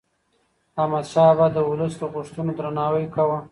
احمدشاه 0.81 1.27
بابا 1.31 1.45
د 1.51 1.57
ولس 1.69 1.93
د 1.97 2.03
غوښتنو 2.13 2.51
درناوی 2.59 3.05
کاوه. 3.15 3.37